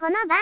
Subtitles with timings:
[0.00, 0.32] この番組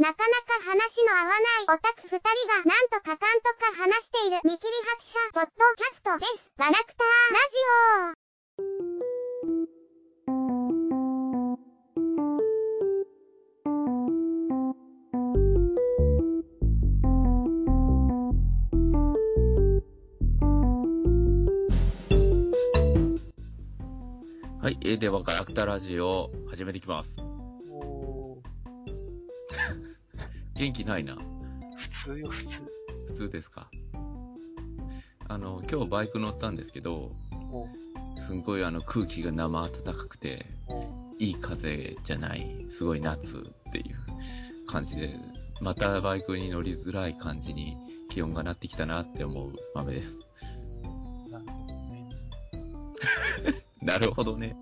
[0.00, 6.50] はなかなか話の合わないオタク二人がなんとかかんとか話している見切り発車ポッドキャストです。
[6.56, 7.58] ガラクターラジ
[24.62, 27.18] オはい、えー、ではガラクタラジオ始めていきます。
[30.56, 31.14] 元気ないな。
[31.14, 32.50] う、普通よ、普通。
[33.08, 33.68] 普通ですか？
[35.28, 37.10] あの、今日バイク乗ったんですけど、
[37.50, 37.68] も
[38.26, 40.46] すんごいあの空気が生暖かくて、
[41.18, 45.16] いい風じゃない、すごい夏っていう感じで、
[45.60, 47.76] またバイクに乗りづらい感じに
[48.10, 50.20] 気温がなってきたなって思う豆です。
[51.28, 52.08] う、なるほどね。
[53.82, 54.56] なるほどね。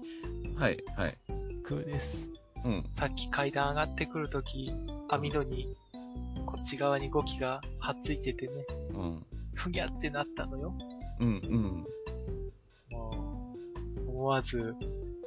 [0.57, 1.19] はい、はい。
[1.63, 2.31] クーです。
[2.65, 4.71] うん、さっき階段上がってくるとき、
[5.09, 5.77] 網戸に、
[6.47, 8.53] こっち側にゴキがはっついててね、
[8.95, 10.75] うん、ふぎゃってなったのよ。
[11.21, 11.87] うん、うん。
[12.91, 13.55] も
[14.07, 14.75] う、思わず、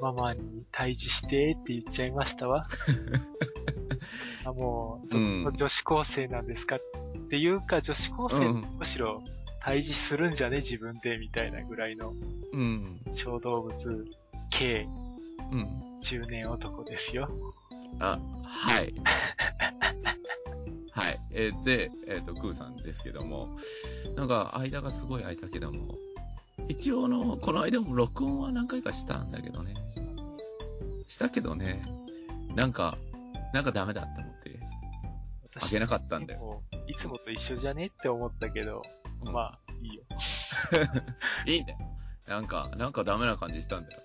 [0.02, 2.67] ママに退治してって言っちゃいましたわ。
[4.45, 6.80] あもう、女子高生なんですかっ
[7.30, 9.22] ていうか、女子高生、うんむしろ
[9.66, 12.14] 退治するんじゃね自分で、みたいなぐらいの
[12.53, 13.73] うん、小動物、
[14.52, 14.88] 計
[15.52, 15.94] うん。
[16.06, 17.30] 中年男ですよ。
[18.00, 18.94] あ、はい。
[20.92, 21.20] はい。
[21.31, 23.58] えーで、えっ、と、クーさんですけども、
[24.16, 25.98] なんか、間がすごい空いたけども、
[26.70, 29.73] 一応の、この間も録音は何回かしたんだけどね。
[31.08, 31.81] したけどね、
[32.56, 32.98] なんか、
[33.53, 34.59] なんかダメだって思って、
[35.56, 36.64] あげなかったんだよ。
[36.88, 38.81] いつもと一緒じゃねって思ったけど、
[39.26, 40.03] うんまあ、いいよ。
[41.45, 41.78] いいんだよ。
[42.28, 44.02] なんか、なんかダメな感じしたんだよ。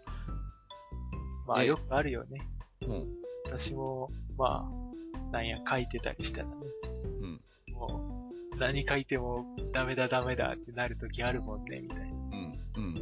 [1.51, 2.41] まあ、えよくあるよね。
[2.87, 3.09] うん。
[3.47, 4.71] 私も、ま
[5.19, 6.53] あ、なんや、書いてたりしたらね。
[7.21, 7.41] うん。
[7.75, 9.45] もう、何書いても
[9.75, 12.07] ダメだダメだってなるときあるもんね、みたいな。
[12.07, 12.95] うん、うん。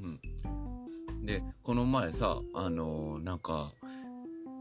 [0.00, 1.26] うん。
[1.26, 3.72] で、この前さ、あのーなんか、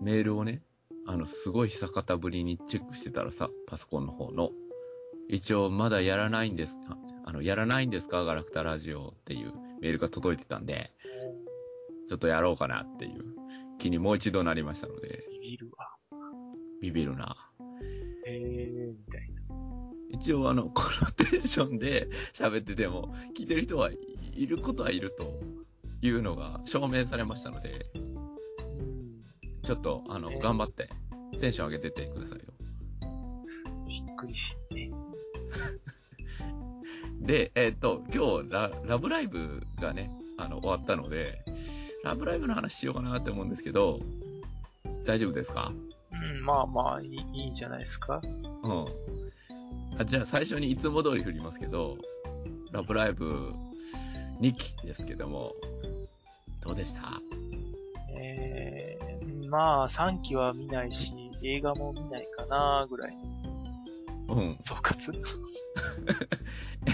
[0.01, 0.61] メールをね、
[1.07, 4.51] あの、すごい久方ぶりにチェックしてたらさ、パソコンの方の。
[5.27, 8.25] 一応、まだやらないんです、ああの、やらないんですか？
[8.25, 10.91] ガラクタラジオっていうメールが届いてたんで、
[12.09, 13.23] ちょっとやろうかなっていう
[13.77, 15.91] 気にもう一度なりましたので、ビビるわ。
[16.81, 17.37] ビビるな。
[18.25, 19.39] へえー、みたいな。
[20.09, 23.97] 一応あの、 このテンションで喋ってても、聞いてる人はい
[24.33, 25.23] いることはいると
[26.01, 29.61] いうのが証明されましたので、うん。
[29.61, 30.89] ちょっと、あの、えー頑張って、
[31.39, 32.45] テンション上げてってくださいよ。
[33.87, 34.89] びっくりし、ね。
[37.21, 41.43] で、えっ、と、今日ラ、ラブライブがね、あの、終わったので、
[42.03, 43.99] ラブライブの話しようかなって思うんですけど、
[45.05, 45.71] 大丈夫ですか？
[46.11, 48.21] うん、まあまあ、いいいいんじゃないですか？
[48.63, 48.85] うん。
[49.99, 51.97] あじゃあ最初にいつも通り振りますけど、
[52.71, 53.53] ラブライブ
[54.39, 55.53] 2期ですけども、
[56.61, 57.01] どうでした？
[58.17, 61.11] えー、まあ、3期は見ないし、
[61.43, 63.13] 映画も見ないかな、ぐらい。
[64.29, 64.59] うん。
[64.67, 64.95] 総括？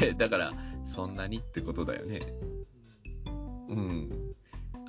[0.05, 0.53] え、だから、
[0.85, 2.19] そんなにってことだよね。
[3.69, 4.24] うん。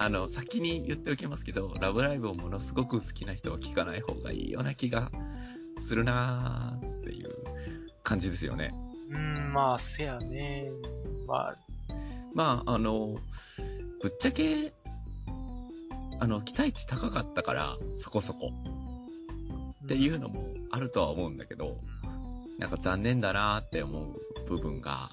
[0.06, 5.11] あの、先に言っておきますけど、ラブライブをものすごく好きな人は聞かない方がいいような気が
[5.83, 7.34] するなーっていう
[8.05, 8.72] 感じですよね。
[9.11, 10.71] うん、まあ、せやね。
[11.27, 11.56] まあ、
[12.34, 13.16] まあ、あの、
[14.00, 14.72] ぶっちゃけ、
[16.21, 18.53] あの、期待値高かったから、そこそこ。
[19.83, 20.41] っていうのも
[20.71, 21.78] あるとは思うんだけど、
[22.59, 25.11] なんか残念だなーって思う部分が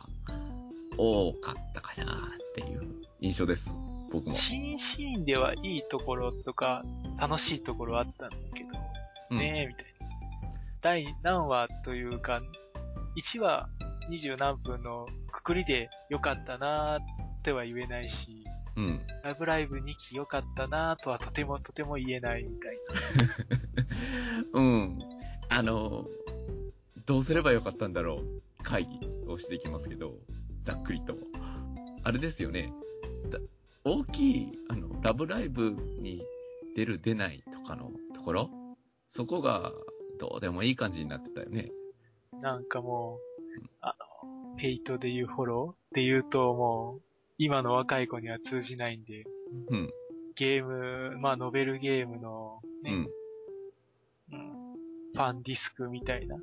[0.97, 2.81] 多かったかなーっていう
[3.21, 3.75] 印象です。
[4.13, 4.37] 僕も。
[4.37, 6.83] 新シーンではいいところとか、
[7.19, 8.69] 楽しいところあったんだけど、
[9.31, 10.07] うんねえ、みたいな。
[10.81, 12.39] 第何話というか、
[13.37, 13.67] 1話
[14.11, 18.43] 20何分のくくりで良かったなーっては言えないし、
[18.75, 19.01] うん。
[19.23, 22.77] ラブライブ2期良かったなーとはとてもとても言えないみたい
[24.53, 24.99] うん。
[25.49, 26.05] あの、
[27.07, 28.21] どうすればよかったんだろ
[28.59, 30.13] う会議をしていきますけど、
[30.61, 31.15] ざっくりと。
[32.03, 32.71] あれですよね。
[33.83, 36.23] だ大きい、あの、ラブライブに
[36.75, 38.49] 出る出ないとかのところ？
[39.07, 39.71] そこが
[40.19, 41.71] どうでもいい感じになってたよね。
[42.31, 42.53] な。
[42.53, 43.19] なんかも
[43.61, 45.71] う、あの、ペイトで言うフォロー？
[45.71, 47.01] って言うともう、
[47.37, 49.23] 今の若い子には通じないんで、
[49.69, 49.93] うん。
[50.35, 53.09] ゲーム、まあノベルゲームの、ね、うん。
[54.31, 54.53] うん
[55.15, 56.37] ファンディスクみたいな、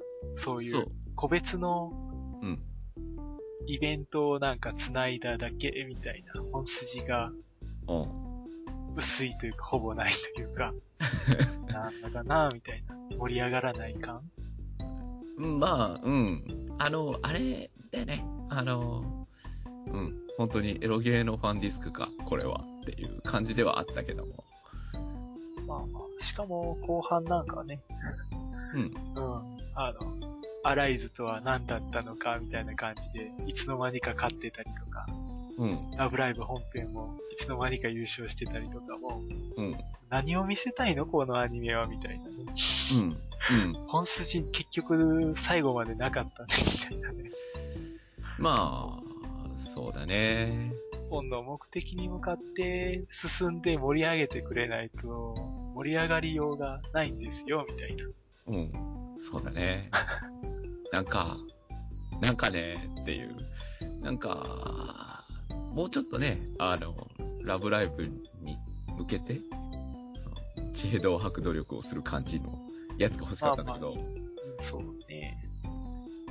[0.44, 0.86] そういそうう。
[1.16, 1.92] 個別の
[2.40, 2.62] うん。
[3.66, 7.30] イベントをなんか繋いだだけみたいな本筋が
[7.88, 8.30] うん。
[8.96, 10.74] 薄いというか、ほぼないというか、
[11.68, 12.96] なんだかな、みたいな。
[13.18, 14.20] 盛り上がらない感？
[15.38, 16.44] うんまあ、うん。
[16.78, 18.24] あの、あれだよね。
[18.48, 19.28] あの、
[19.86, 20.20] うん。
[20.36, 22.64] 本当にエロゲーのファンディスクか、これは。
[22.80, 24.44] っていう感じではあったけども。
[25.66, 27.80] まあまあ、しかも後半なんかはね、
[28.74, 28.80] うん。
[28.80, 28.92] うん、
[29.74, 35.06] あの、アライズとは何だったのかみたいな感じで、いつの間にか勝ってたりとか、
[35.58, 35.90] うん。
[35.96, 39.22] ラブライブ本編もいつの間にか優勝してたりとかも、
[39.56, 39.74] うん。
[40.08, 42.34] 何を見せたいのこのアニメはみたいなね。
[42.92, 42.98] うん。
[42.98, 43.86] うん。
[43.86, 47.30] 本筋結局最後までなかったね、みたいなね。
[48.38, 49.00] まあ、
[49.56, 50.72] そうだね。
[51.10, 53.04] 本の目的に向かって
[53.38, 55.34] 進んで盛り上げてくれないと、
[55.74, 58.04] 盛り上がりようがないんですよ、みたいな。
[58.46, 58.99] うん。
[59.20, 59.90] そうだね。
[60.92, 61.36] なんか、
[62.22, 63.36] なんかね、っていう。
[64.02, 65.24] なんか、
[65.74, 67.06] もうちょっとね、あの、
[67.44, 68.06] ラブライブ
[68.42, 68.58] に
[68.96, 69.40] 向けて、
[70.74, 72.58] 地平道白努力をする感じの
[72.98, 73.96] やつが欲しかったんだけど、うん
[74.70, 75.44] そうね。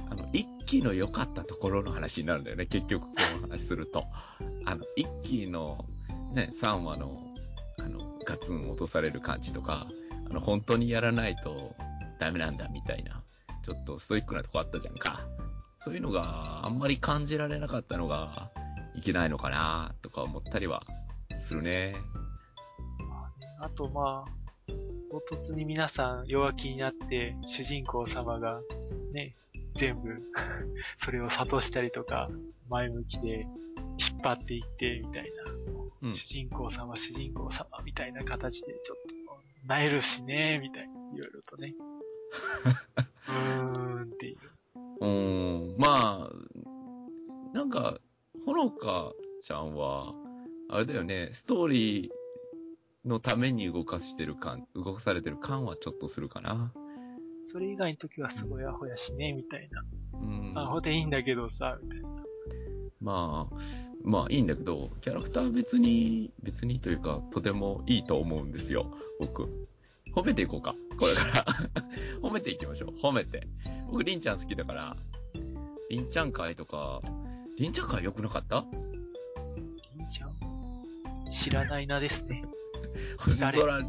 [0.09, 4.06] あの、一期の良かったところの話になるんだよね、結局この話すると。
[4.65, 5.85] あの、一期の
[6.33, 7.21] ね、3話の、
[7.80, 9.88] あの、ガツン落とされる感じとか、
[10.30, 11.75] あの、本当にやらないと
[12.19, 13.24] ダメなんだみたいな、
[13.63, 15.27] ちょっとストイックなとこあったじゃんか。
[15.80, 18.51] そういうのがあんまり感じられなかったのが
[18.95, 20.83] いけないのかなとか思ったりは
[21.36, 21.95] するね。
[23.62, 24.39] あとまあ、
[25.12, 28.62] 唐突に皆さん弱気になって、主人公様が
[29.13, 29.36] ね、
[29.80, 30.10] 全部、
[31.04, 32.30] それを諭したりとか、
[32.69, 33.42] 前向きで
[33.98, 35.51] 引っ張っていって、みたいな。
[36.01, 38.98] うん主人公様、主人公様、みたいな形でちょっ
[39.62, 41.74] と、なえるしね、みたいな、いろいろとね。
[43.27, 44.37] うーんっていう。
[44.99, 46.31] うーん、まあ、
[47.53, 47.99] なんか、
[48.45, 50.13] ほのかちゃんは、
[50.69, 56.73] あれだよね、ストーリーのために動かしてる感、動かされてる感はちょっとするかな。
[57.51, 59.83] それ以外の時はすごいアホやしね、みたいな。
[60.13, 60.53] うん。
[60.55, 62.09] アホでいいんだけどさ、みたいな。
[63.01, 63.55] まあ、
[64.03, 69.69] まあいいんだけど、キャラクター別に、別にというか、とてもいいと思うんですよ、僕。
[70.21, 71.45] 褒めていこうか、これから。
[72.21, 73.48] 褒めていきましょう、褒めて。
[73.89, 74.95] 僕、りんちゃん好きだから、
[75.89, 77.01] りんちゃん会とか、
[77.57, 78.66] りんちゃん会良くなかった？
[79.98, 80.36] りんちゃん？
[81.44, 82.44] 知らないなですね。
[83.19, 83.88] 星空、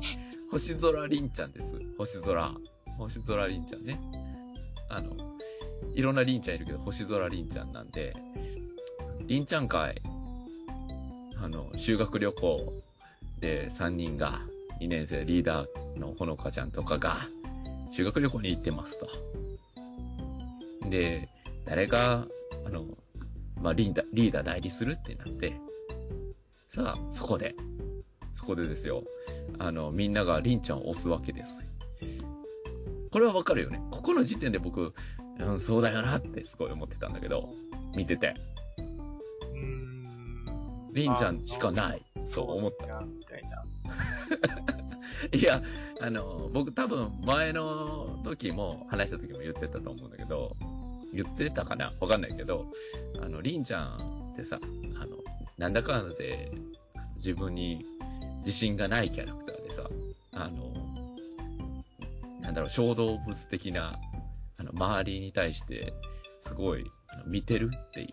[0.50, 1.78] 星空りんちゃんです。
[1.96, 2.54] 星空。
[2.98, 4.00] 星空りんちゃんね。
[4.88, 5.10] あの、
[5.94, 8.12] いろんなりんちゃんいるけど、星空りんちゃんなんで、
[9.26, 10.00] りんちゃん会、
[11.42, 12.82] あの、修学旅行
[13.38, 14.40] で3人が、
[14.80, 17.18] 2年生リーダーのほのかちゃんとかが、
[17.92, 19.08] 修学旅行に行ってますと。
[20.88, 21.28] で、
[21.66, 22.26] 誰が、
[22.66, 22.86] あの、
[23.60, 25.60] まあ、リーダー、リーダー代理するってなって、
[26.68, 27.54] さあ、そこで、
[28.32, 29.04] そこでですよ、
[29.58, 31.66] あの、みんながりんちゃんを押すわけです。
[33.12, 33.82] これはわかるよね。
[33.90, 34.94] ここの時点で僕、
[35.38, 37.50] うん、そうだよなってすごい思ってたんだけど、
[37.94, 38.34] 見てて。
[40.92, 41.72] りんちゃんしかい。
[41.72, 43.00] ないと思った。
[43.00, 43.64] みたいな。
[45.32, 45.60] いや、
[46.00, 50.56] あの、僕多分前の時も、話した時も言ってたと思うんだけど、
[51.12, 51.92] 言ってたかな？
[52.00, 52.66] わかんないけど、
[53.20, 55.16] あの、りんちゃんってさ、あの、
[55.58, 56.50] なんだかんだで
[57.16, 57.84] 自分に
[58.38, 59.90] 自信がないキャラクターでさ、
[60.32, 60.72] あの、
[62.40, 63.98] なんだろう、小動物的な、
[64.56, 65.92] あの、周りに対して、
[66.42, 66.84] すごい、
[67.26, 68.08] 見てるっていう、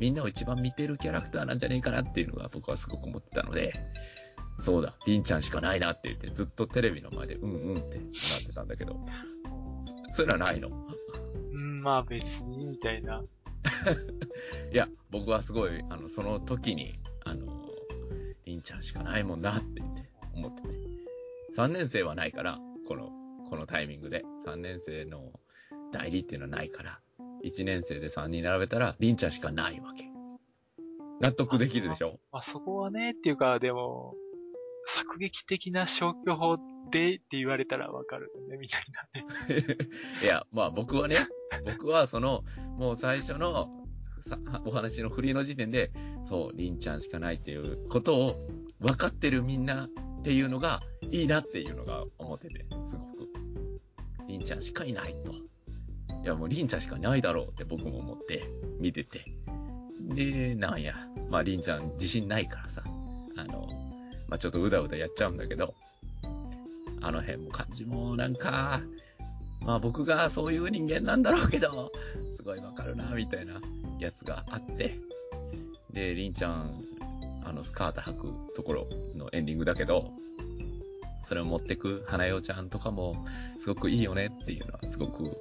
[0.00, 3.72] みんなを一番見てるキャラクターなんじゃねえかなっていうのが僕はすごく思ってたので、
[4.58, 8.98] そうだ、りんちゃんしかないなって言って、ずっとテレビの前で、うんうんってなってたんだけど、
[10.12, 10.68] そそういうのはないの
[11.52, 13.22] うん、まあ別に、みたいな。
[14.72, 17.68] いや、僕はすごい、あの、その時に、あの、
[18.44, 20.68] りんちゃんしかないもんなって言って、思ってて。
[21.56, 23.10] 3年生はないから、この、
[23.50, 24.24] このタイミングで。
[24.46, 25.32] 3年生の
[25.92, 27.00] 代理っていうのはないから、
[27.46, 30.04] 1年生で3人並べたら、りんちゃんしかないわけ。
[31.20, 32.18] 納得できるでしょ？
[32.32, 34.14] まあそこはね、っていうか、でも、
[35.06, 36.58] 作劇的な消去法
[36.90, 38.84] でって言われたらわかるよね、みたい
[39.48, 39.76] なね。
[40.22, 41.26] いや、まあ僕はね、
[41.64, 42.44] 僕はその、
[42.78, 43.68] もう最初の
[44.20, 45.90] さお話の振りの時点で、
[46.24, 48.34] そう、りんちゃんしかないっていうことを
[48.80, 53.28] 分かってるみんなっていうのがいいなっていうのが思ってて、すごく。
[54.28, 55.32] りんちゃんしかいないと。
[56.26, 58.42] いや、もうりんちゃんしかないだろうって僕も思って
[58.80, 59.24] 見てて。
[60.00, 60.96] で、なんや、
[61.30, 62.82] まありんちゃん自信ないからさ、
[63.36, 63.68] あの、
[64.26, 65.72] まあちょっとうだうだやっちゃうんだけど、
[67.00, 68.80] あの辺も感じもなんか、
[69.60, 71.92] まあ僕がそういう人間なんだろうけど、
[72.36, 73.60] すごいわかるな、みたいな
[74.00, 74.98] やつがあって。
[75.92, 76.82] で、りんちゃん、
[77.44, 80.10] あの、スカート履くところのエンディングだけど、
[81.22, 83.14] それを持ってく花代ちゃんとかも、
[83.60, 85.36] すごくいいよねっていうのはすごく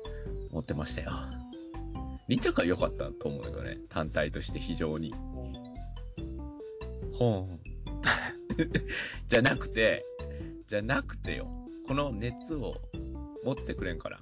[0.55, 1.11] 思ってましたよ。
[2.29, 5.13] りんちゃんが良かったと思うけどね、単体として非常に。
[7.19, 7.59] ほん。
[9.27, 10.05] じゃなくて、
[10.67, 11.47] じゃなくてよ。
[11.85, 12.73] この熱を
[13.43, 14.19] 持ってくれんから。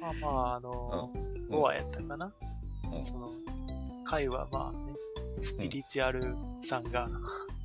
[0.00, 3.32] まあまあ、あのうん5話やったかな、うんその、
[4.04, 4.78] 回はまあね、
[5.44, 6.34] スピリチュアル
[6.68, 7.08] さんが、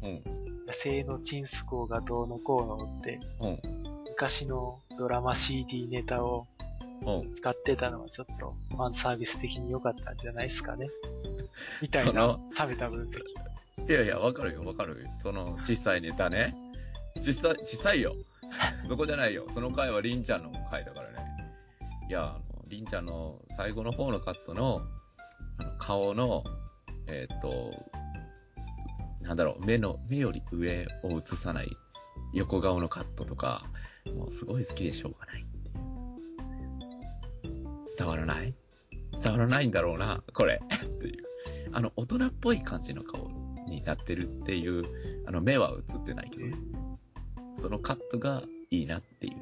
[0.03, 0.23] うん。
[0.67, 3.59] 野生のチンスコーがどうのこうのって、うん。
[4.09, 6.52] 昔のドラマ CD ネタをうん。
[7.37, 10.87] 使ってたのはちょっとファンサービス的に良かったんじゃないですかね。
[11.81, 13.89] みたいなその、食べた分析。
[13.89, 15.07] いやいや、わかるよ、わかるよ。
[15.17, 16.55] その、小さいネタね。
[17.17, 18.15] 小さい、小さいよ。
[18.87, 19.45] そこじゃないよ。
[19.53, 21.27] その回はりんちゃんの回だからね。
[22.09, 24.81] いや、あの、りんちゃんの最後の方のカットの、
[25.59, 26.43] あの、顔の、
[27.07, 27.71] えーっ、と、
[29.21, 31.69] なんだろう、目の、目より上を映さない
[32.33, 33.63] 横顔のカットとか、
[34.17, 35.45] もうすごい好きでしょうがない。
[37.97, 38.53] 伝わらない？
[39.23, 40.61] 伝わらないんだろうな、これ。
[40.63, 41.23] っていう。
[41.71, 43.29] あの、大人っぽい感じの顔
[43.67, 44.83] になってるっていう、
[45.25, 46.57] あの、目は映ってないけどね。
[47.57, 49.37] そのカットがいいなっていう。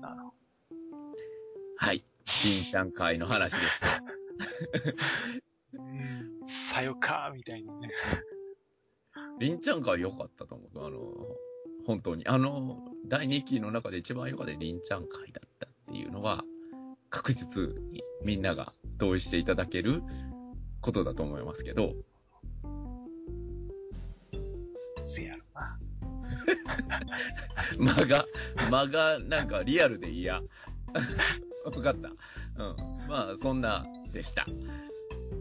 [0.00, 0.32] なるほ
[1.76, 2.04] はい。
[2.44, 4.02] りんちゃん会の話でした。
[6.74, 7.90] さよか、みたいなね。
[9.38, 10.86] りんちゃん会良かったと思う。
[10.86, 10.98] あの、
[11.86, 12.26] 本当に。
[12.26, 16.42] あの、第2期の中で一番良かったりんちゃん会だったっていうのは、
[17.10, 20.02] 確実にみんなが同意していただける
[20.80, 21.94] ことだと思いますけど、
[25.14, 25.78] せやろな。
[27.78, 28.26] 間が、
[28.70, 30.42] 間がなんかリアルで嫌。
[31.64, 32.08] わかった。
[32.08, 32.76] うん。
[33.08, 34.46] まあ、そんなでした。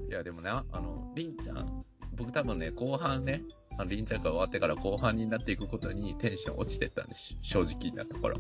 [0.10, 3.44] いや、でもな、あの、りんちゃん、僕多分ね、後半ね、
[3.78, 7.36] あの、りんちゃんが終わってから後半になっていくことにテンション落ちてったんです。
[7.42, 8.38] 正直なところ。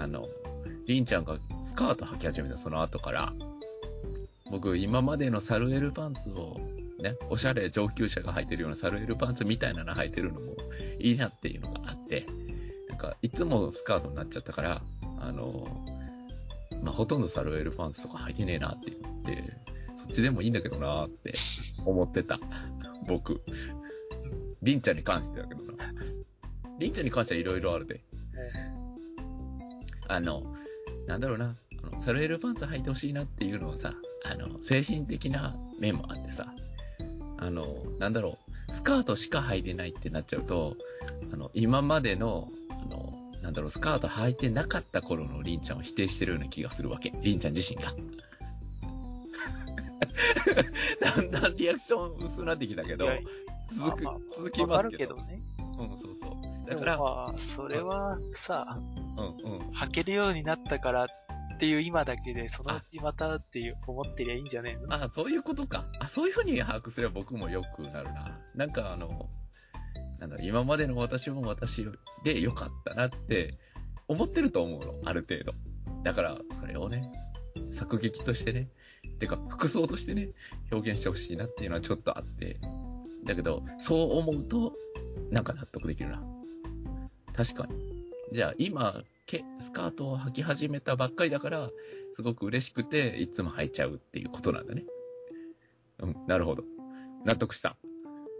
[0.00, 0.28] あの、
[0.88, 3.30] りんちゃんがスカート履き始めたその後から、
[4.50, 6.56] 僕、今までのサルエルパンツを、
[7.02, 10.56] ね、おしゃれ上級者が履いてるようなサルエルパンツみたいなの履いてるのも
[10.98, 12.24] いいなっていうのがあって、
[12.88, 14.82] なんか、いつもスカートになっちゃったから、
[15.18, 15.66] あの、
[16.82, 19.56] まあ、ほとんどサルエルパンツとか履いてねえなって言って、
[19.94, 21.34] そっちでもいいんだけどなって
[21.84, 22.40] 思ってた。
[23.06, 23.42] 僕。
[24.62, 25.92] りんちゃんに関してだけどな。
[26.78, 28.00] りんちゃんに関してはいろいろあるで。
[30.08, 30.42] あの、
[31.08, 31.56] なんだろうな。
[31.82, 36.46] あのサルエルパンツ履いてほしいなっていうのはさ、あの、精神的な面もあってさ、
[37.38, 37.64] あの、
[37.98, 38.38] なんだろ
[38.68, 40.76] う、スカートしか履いてないってなっちゃうと、
[41.32, 47.10] あの、今までの、あの、なんだろう、スカート履いてなかった頃のりんちゃんを否定してるような気がするわけ。
[47.10, 47.92] りんちゃん自身が。
[51.00, 53.06] だんだんリアクション薄くなってきたけど
[53.72, 54.04] 続く、
[54.36, 54.90] 続きます。
[54.90, 55.40] けどね。
[55.78, 56.68] うん、そうそう。
[56.68, 58.78] だから、まあ、それはさ、
[59.16, 59.58] うんうん。
[59.70, 61.06] 履けるようになったからっ
[61.60, 64.94] ていう今だけで、そのうちまたっていう思ってりゃいいんじゃねえの？
[64.94, 65.86] あ、そういうことか。
[66.00, 68.38] あ、そういうふうに把握すれば僕もよくなるな。
[68.54, 69.28] なんかあの、
[70.18, 71.86] なんだろう、今までの私も私
[72.24, 73.58] でよかったなって
[74.08, 75.52] 思ってると思うの、ある程度。
[76.04, 77.10] だから、それをね、
[77.72, 78.68] 作劇としてね、
[79.18, 80.30] てか、服装としてね、
[80.70, 82.60] 表現してほしいなっていうのはちょっとあって。
[83.24, 84.74] だけど、そう思うと、
[85.30, 86.22] なんか納得できるな。
[87.34, 87.74] 確かに。
[88.32, 91.70] じゃあ、今、けスカートを履き始めたばっかりだから、
[92.14, 94.84] すごく嬉しくて、いつも履いちゃうっていうことなんだね。
[96.00, 96.64] うん、なるほど。
[97.24, 97.76] 納得した。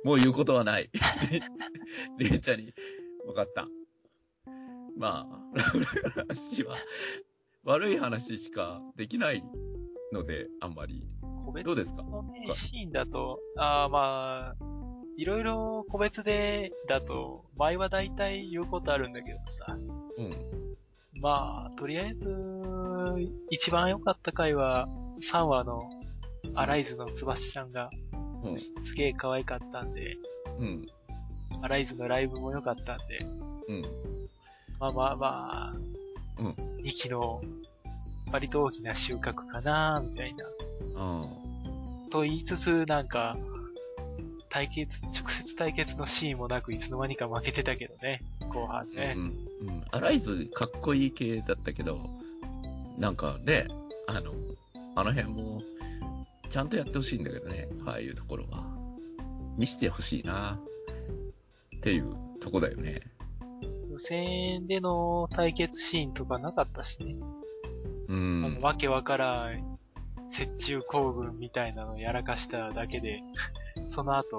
[0.05, 0.91] もう言うことはない。
[2.19, 2.73] りえちゃんに、
[3.27, 3.69] わかった。
[4.97, 5.61] まあ、
[6.11, 6.77] 話は、
[7.65, 9.45] 悪い話しかできない
[10.13, 11.07] ので、あんまり。
[11.45, 12.03] 個別どうですか？
[12.03, 14.65] のね、シーンだと、ああまあ、
[15.17, 19.75] いろいろ個別でだと、前は大体言うことあるんだけどさ、
[20.19, 20.31] うん。
[21.21, 22.21] まあ、とりあえず、
[23.51, 24.89] 一番良かった回は、
[25.33, 25.81] 3話の
[26.55, 27.91] アライズのつばしちゃんが、
[28.45, 28.59] うん。
[28.87, 30.17] すげえ可愛かったんで、
[30.61, 30.87] うん。
[31.61, 33.19] アライズのライブも良かったんで、
[33.69, 33.83] うん。
[34.79, 35.73] まあまあまあ、
[36.39, 36.47] うん
[36.85, 37.41] 2期の
[38.33, 40.45] 割と大きな収穫かな、みたいな。
[41.03, 42.11] うん。
[42.11, 43.35] と言いつつ、なんか、
[44.51, 45.13] 対決、直
[45.47, 49.15] 接対決のシーンもなく、いつの間にか負けてたけどね、後半ね。
[49.17, 49.69] うん。
[49.69, 49.85] うん。
[49.91, 52.01] アライズ、かっこいい系だったけど、
[52.97, 53.67] なんかね、
[54.07, 54.33] あの、
[54.95, 55.61] あの辺も、
[56.51, 58.65] ちゃんとやってほしいんだけどね、ああいうところは。
[59.57, 60.59] 見せてほしいな、
[61.77, 63.03] っていうとこだよね。
[63.91, 67.17] 予選での対決シーンとかなかったしね。
[68.09, 68.61] うあのん。
[68.61, 69.79] わけわからん、
[70.39, 73.23] 雪中行軍みたいなのやらかしただけで、
[73.95, 74.39] その後、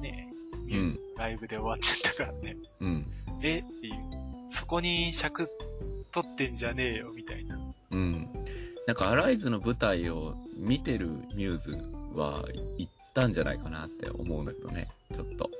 [0.00, 0.28] ね、
[0.64, 2.56] ミューズのライブで終わっちゃったからね。
[2.80, 3.06] うん。
[3.42, 3.58] え？
[3.58, 3.94] っていう。
[4.58, 5.48] そこに尺
[6.12, 7.58] 取ってんじゃねえよ、みたいな。
[7.90, 8.28] うん。
[8.86, 11.70] なんか、アライズの舞台を見てるミューズ
[12.14, 12.44] は
[12.76, 14.88] 行ったんじゃないかなって思うんだけどね。
[15.10, 15.50] ちょっと。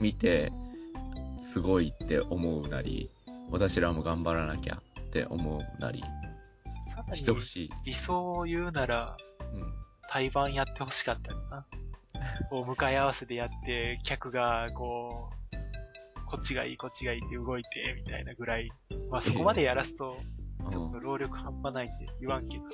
[0.00, 0.52] 見て、
[1.40, 3.08] すごいって思うなり、
[3.50, 4.82] 私らも頑張らなきゃ
[5.14, 6.02] って思うなり
[7.14, 7.70] してほしい。
[7.86, 9.16] 理想を言うなら、
[9.52, 9.72] うん。
[10.10, 11.66] 対バンやってほしかったよな。
[12.50, 18.72] こう、向かい合わせでやって、客が、こう、こっちがいい、こっちがいいって動いて、みたいなぐらい。
[19.10, 20.16] まあ、そこまでやらすと、
[20.58, 21.00] ちょっとうん。
[21.00, 22.68] 労力半端ないって言わんけどさ。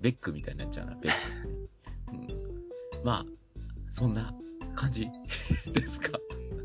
[0.00, 1.68] ベックみたいになっちゃうな、ベック。
[2.12, 2.26] うん。
[3.04, 3.24] まあ、
[3.90, 4.32] そんな
[4.74, 5.10] 感じ
[5.74, 6.18] ですか。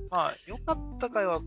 [0.09, 1.41] まあ、良かった回は、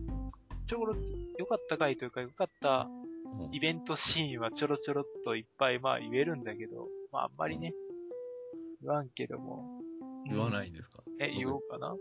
[0.66, 0.94] ちょろ、
[1.38, 3.13] 良かった回というか、良かったうん
[3.52, 7.72] イベントシーンはちょろちょろっといっぱいまあ言えるんだけど、まああんまりね、
[8.82, 9.64] 言わんけども。。
[10.26, 11.02] 言わないいんですか？
[11.20, 11.94] え、僕言おうかな？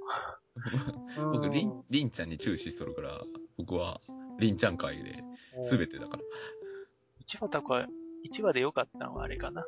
[1.33, 3.21] 僕、リンうん、リンちゃんに注視しとるから、
[3.57, 3.99] 僕は、
[4.39, 5.21] リンちゃん会で、
[5.63, 6.23] すべてだから。
[7.19, 7.85] 一話とか、
[8.23, 9.65] 一話で良かったのはあれかな。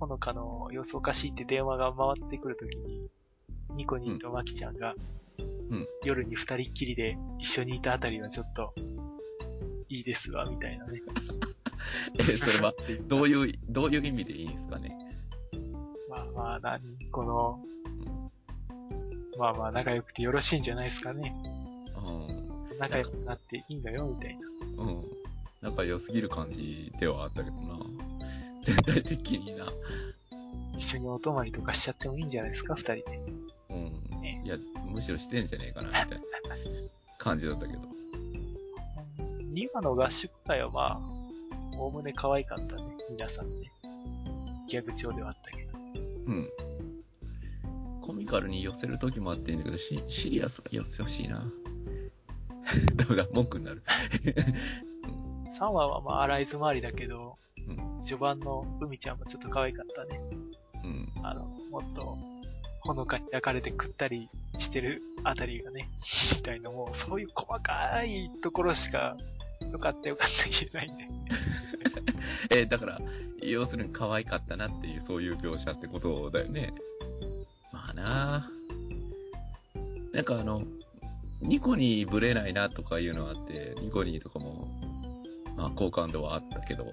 [0.00, 3.08] ほのかの様子おかしいって電話が回ってくるときに、
[3.76, 4.94] ニコニーとマキちゃんが、
[5.70, 8.74] うん夜に二人っきりで一緒にいたあたりはちょっと、
[9.90, 11.02] いいですわ、みたいなね。
[12.30, 12.72] え、それは、
[13.08, 14.88] どういう、 どういう意味でいいんですかね？
[16.08, 17.62] まあまあ、何この、
[18.04, 18.20] うん
[19.38, 21.32] まあまあ仲良くてよろしいんじゃないですかね。
[21.96, 22.78] うん。
[22.78, 24.36] 仲良くなっていいのよ、みたい
[24.76, 24.82] な。
[24.84, 25.04] うん。
[25.62, 27.78] 仲良すぎる感じではあったけどな。
[28.62, 29.66] 全体的にな。
[30.76, 33.04] 一緒にお泊まりとかしちゃってもいいんじゃないですか、二人で。
[33.70, 33.74] う
[34.18, 34.20] ん。
[34.20, 36.24] ねいや、むしろしてんじゃねえかな、みたいな
[37.16, 37.80] 感じだったけど。
[39.52, 41.00] 2話の合宿会はまあ、
[41.76, 43.72] おおむね可愛かったね、皆さんね。
[44.68, 45.78] ギャグ調ではあったけど。
[46.26, 46.48] うん。
[48.00, 51.44] コミカルに寄せる時もあっていいんだけど、シシリアスが寄せてほしいな。
[52.94, 53.82] ダメだ、文句になる。
[55.58, 58.04] 3話はまあ、アライズ周りだけど、うん。
[58.04, 60.20] 序盤の海ちゃんもちょっと可愛かったね。
[60.84, 61.12] うん。
[61.24, 62.16] あの、もっと、
[62.82, 65.88] ほのかに焼かれて食ったりしてるあたりがね、
[66.36, 69.16] みたいなもう、そういう細かいところしか、
[69.70, 71.08] よかったよかった言えないんで。
[72.62, 72.98] え、だから、
[73.42, 76.72] 要するに可愛かったなっていう、そういう描写ってことだよね。
[77.72, 78.50] まあな
[80.12, 80.62] なんかあの、
[81.40, 84.68] ニコにブレないなとかいうのはあって、ニコニーとかも、
[85.56, 86.90] まあ好感度はあったけど、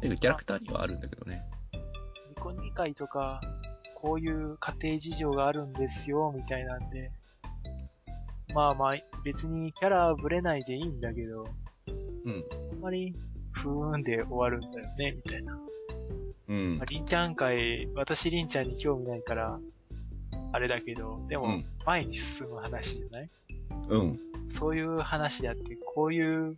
[0.00, 1.42] てかキャラクターにはあるんだけどね。
[2.28, 3.40] ニコニ会とか、
[3.94, 7.10] こういう家庭事情があるんですよ、みたいなんで。
[8.54, 8.92] まあまあ、
[9.24, 11.46] 別にキャラぶれないでいいんだけど、
[12.24, 12.44] うん。
[12.72, 13.12] あんまり、
[13.50, 15.58] ふーんで終わるんだよね、みたいな。
[16.48, 16.84] うんまあ、。
[16.84, 19.58] りんちゃん会、私りんちゃんに興味ないから、
[20.52, 23.30] あれだけど、でもうん、前に進む話じゃない、
[23.88, 24.18] うん。
[24.60, 26.56] そういう話であって、こういう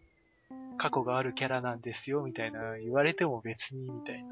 [0.77, 4.29] 過去があるキャラなんですよ、みたいな、言われても別に、みたいな。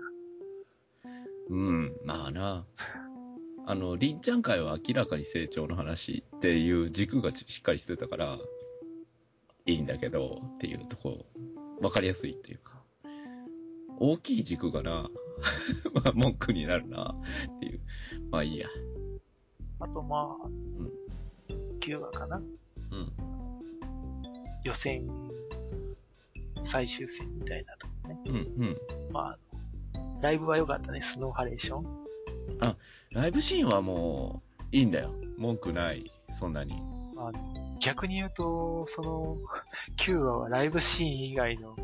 [1.48, 1.96] うん。
[2.04, 2.66] まあな
[3.66, 8.38] あの、りんちゃん会は明らかに成長の話っていう軸がしっかりしてたから、
[9.66, 11.24] いいんだけど、っていうとこ、
[11.80, 12.82] わかりやすいっていうか。
[13.98, 15.08] 大きい軸がな、
[15.94, 17.14] まあ文句になるな、
[17.56, 17.80] っていう。
[18.30, 18.68] まあいいや。
[19.80, 20.90] あとまあ、ん
[21.80, 23.12] 9話かなうん。
[24.62, 25.08] 予選、
[26.70, 28.18] 最終戦みたいなとこね。
[28.26, 28.78] うん、うん。
[29.10, 29.38] まあ、
[30.20, 32.03] ライブは良かったね、スノーハレーション。
[33.12, 35.10] ライブシーンはもう、いいんだよ。
[35.38, 36.10] 文句ない。
[36.38, 36.74] そんなに。
[37.16, 37.32] あの
[37.80, 39.36] 逆に言うと、その、
[40.06, 41.76] 9話はライブシーン以外の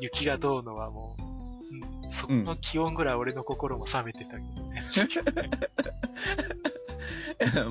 [0.00, 4.82] 雪がどうのはもう、うん、そこの気温ぐらい俺の心も冷めてたけどね。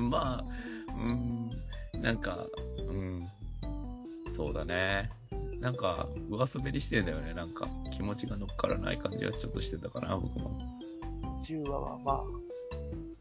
[0.00, 0.44] まあ、
[0.94, 1.50] うん、
[2.02, 2.46] なんか、
[2.88, 3.20] うん、
[4.36, 5.10] そうだね。
[5.60, 7.32] なんか、上滑りしてんだよね。
[7.32, 10.50] なんか、気持ちが乗っからない感じはちょっとしてたかな、僕も。
[11.48, 12.12] 10話はま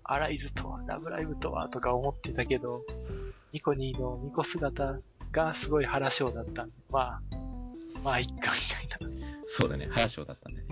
[0.03, 2.81] あ、アライズとは、ラブライブとはとか思ってたけど、
[3.53, 4.99] ニコニーのニコ姿
[5.31, 7.21] がすごい腹章だったんで、まあ、
[8.03, 8.85] まあ、いっかみたい
[9.47, 9.87] そうだね。
[9.89, 10.63] 原章だったんね。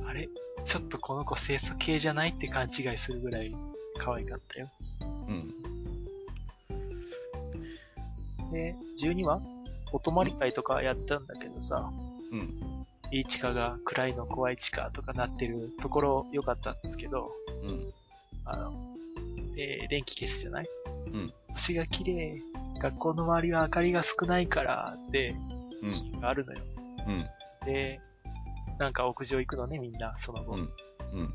[0.00, 0.08] な。
[0.08, 0.28] あれ？
[0.70, 3.52] ちょっとこの子清楚系じゃないって勘違いするぐらい
[3.98, 4.70] 可愛かったよ。
[5.28, 5.52] うん。
[8.52, 9.40] で、12話？
[9.92, 11.90] お泊まり会とかやったんだけどさ、
[12.30, 12.79] うん。
[13.12, 17.28] いい地下が暗いの怖い地下とかなってるところ良かったんですけど、
[17.64, 17.92] うん。
[18.44, 18.72] あの、
[19.56, 20.66] えー電気消すじゃない？
[21.12, 21.32] うん。
[21.54, 22.40] 星が綺麗、
[22.80, 25.34] 学校の周りは明かりが少ないからって、
[25.82, 25.90] うん。
[25.92, 26.58] シーンがあるのよ。
[27.08, 27.66] うん。
[27.66, 28.00] で、
[28.78, 30.52] なんか屋上行くのね、みんな、その後。
[30.52, 30.58] うん。
[30.58, 31.34] うん。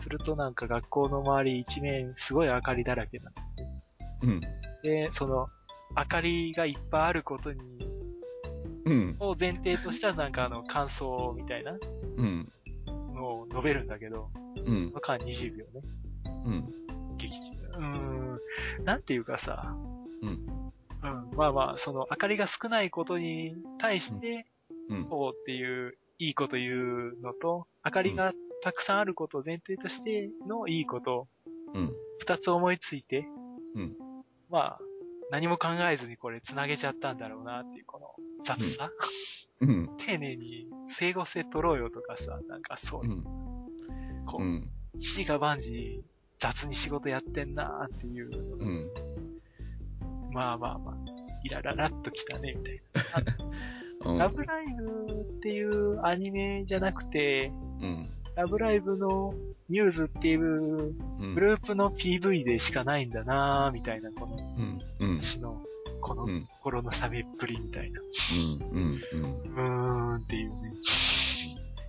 [0.00, 3.40] すするとなんか学校の周り一面すごい明かりだらけなんで
[4.22, 4.40] うん。
[4.82, 5.46] で、その、
[5.96, 7.78] 明かりがいっぱいあることに、うん。
[9.20, 11.72] を前提としたなんかあの感想みたいな
[12.16, 12.48] うん。
[13.14, 14.94] のを述べるんだけど、うんそ。
[14.94, 15.82] の間20秒ね。
[16.44, 16.72] うん。
[17.18, 17.78] 劇中。
[17.78, 19.62] うーん、なんていうかさ、
[20.22, 20.28] うん。
[21.02, 24.46] うん、まあまあ、その明かりが少ないことに対して、
[24.88, 25.04] うん。
[25.06, 31.26] こうっていう、いいこと言うのと、明かりがたくさんあることを前提としてのいいこと、
[31.74, 31.92] うん。
[32.18, 33.26] 二つ思いついて、
[33.76, 33.96] うん。
[34.50, 34.78] まあ、
[35.30, 38.06] 何も考えずにこれ繋げちゃったんだろうなっていう、この
[38.46, 38.90] 雑さ、
[39.60, 39.96] うん。
[40.06, 40.66] 丁寧に
[40.98, 43.22] 整合性取ろうよとかさ、なんかそうう、ん。
[44.26, 44.68] こう、うん。
[45.16, 46.02] 七が万事
[46.40, 48.90] 雑に仕事やってんなーっていう、うん。
[50.32, 50.94] まあまあまあ、
[51.44, 52.82] イラララっときたね、みたい
[54.06, 54.18] うん。
[54.18, 54.24] な。
[54.24, 55.06] ラブライブ
[55.38, 58.06] っていうアニメじゃなくて、うん。
[58.34, 59.34] ラブライブの
[59.70, 61.34] ミューズっていううん。
[61.34, 64.78] グループの PV でしかないんだなーみたいな、このうん。
[64.98, 65.22] うん。
[65.22, 65.62] 私の、
[66.02, 66.46] このうん。
[66.60, 68.00] 心の冷めっぷりみたいな。
[68.00, 68.60] うん。
[68.72, 69.00] うん。
[69.12, 69.22] うん。
[69.24, 70.72] うーんっていうね。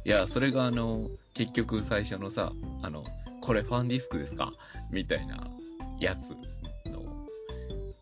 [0.05, 2.51] いや、それがあの、結局最初のさ、
[2.83, 3.03] あの、
[3.41, 4.53] これファンディスクですか？
[4.91, 5.47] みたいな
[5.99, 6.37] やつの、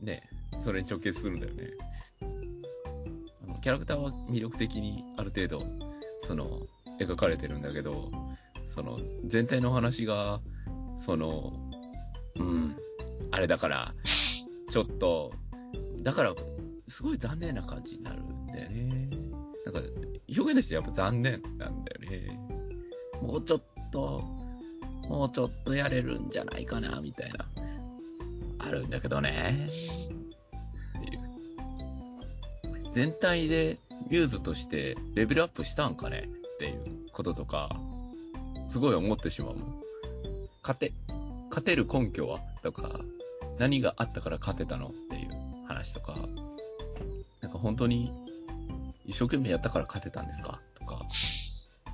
[0.01, 0.23] ね、
[0.63, 1.69] それに直結するんだよね。
[3.47, 5.61] あの、キャラクターは魅力的にある程度、
[6.23, 6.59] その、
[6.99, 8.11] 描かれてるんだけど、
[8.69, 10.39] その、全体の話が、
[10.95, 11.53] その、
[12.39, 12.75] うん、
[13.31, 13.93] あれだから、
[14.71, 15.33] ちょっと、
[16.03, 16.35] だから、
[16.87, 19.09] すごい残念な感じになるんだよね。
[19.65, 19.81] なんか、
[20.29, 22.39] 表現としてやっぱ残念なんだよね。
[23.23, 24.21] もうちょっと、
[25.07, 27.49] もうちょっとやれるんじゃないかな、みたいな。
[28.59, 29.69] あるんだけどね。
[32.91, 33.79] 全体で
[34.09, 36.29] ミューズとしてレベルアップしたんかね？
[36.55, 37.69] っていうこととか、
[38.69, 39.81] すごい思ってしまうもん。
[40.61, 40.93] 勝て、
[41.49, 42.99] 勝てる根拠はとか、
[43.59, 46.15] 何があったから勝てたのっていう話とか、
[47.41, 48.13] なんか本当に
[49.05, 50.61] 一生懸命やったから勝てたんですか？
[50.79, 51.01] とか、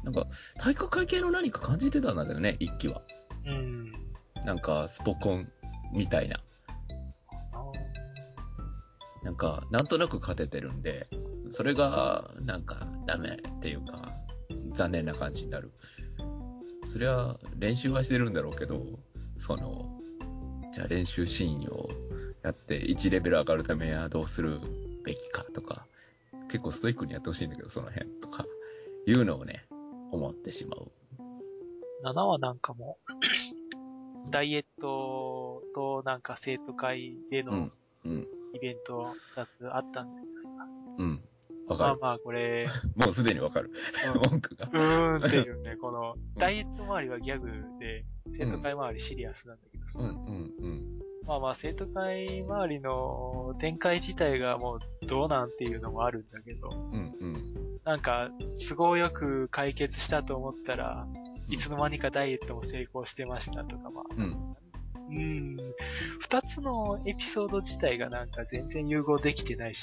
[0.04, 0.28] なんか
[0.60, 3.02] 体育会系の何か感じてたんだけどね、一期は。
[3.46, 3.92] うん。
[4.44, 5.50] なんかスポコン
[5.94, 6.40] みたいな。
[7.54, 7.72] あ
[9.24, 11.08] なんか、なんとなく勝ててるんで、
[11.50, 14.14] それが、なんか、ダメっていうか、
[14.76, 15.72] 残念な感じになる。
[16.88, 18.86] そりゃ、練習はしてるんだろうけど、
[19.38, 20.00] その、
[20.74, 21.90] じゃあ練習シーンを
[22.44, 24.60] やって1レベル上がるためにはどうする
[25.04, 25.86] べきかとか、
[26.48, 28.46] 結構ストイックにやってほしいんだけど、その辺とか、
[29.08, 29.66] いうのをね、
[30.12, 30.92] 思ってしまう。
[32.04, 32.98] 7話なんかも、
[34.32, 37.70] ダイエットとなんか生徒会での
[38.54, 40.68] イベント2つあったんだけどさ。
[40.98, 41.24] うん。
[41.68, 41.92] わまかる。
[41.92, 43.72] あまあこれ、 もうすでにわかる。
[44.14, 44.68] うん文句が。
[44.68, 47.50] うーんっていうね、この、ダイエット周りはギャグ
[47.80, 48.06] で、
[48.38, 50.00] 生徒会周りシリアスなんだけどさ。
[50.00, 51.00] うん、うん、うん。
[51.28, 57.80] まあまあ生徒会周りの展開自体がもうどうなんていうのもあるんだけど、うん、うん。
[57.84, 58.30] なんか、
[58.70, 61.08] 都合よく解決したと思ったら、
[61.50, 64.04] いつの間にかダイエットも成功してましたとか、まあ。
[64.16, 64.56] うん。
[65.10, 65.58] うん。
[66.20, 69.80] 二つのエピソード自体がなんか全然融合できてないし、